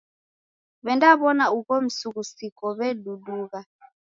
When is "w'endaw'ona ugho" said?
0.83-1.75